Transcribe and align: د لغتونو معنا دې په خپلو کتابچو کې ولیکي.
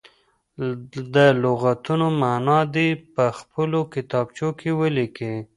د 1.13 1.15
لغتونو 1.43 2.07
معنا 2.21 2.59
دې 2.75 2.89
په 3.13 3.25
خپلو 3.39 3.79
کتابچو 3.93 4.49
کې 4.59 4.69
ولیکي. 4.79 5.33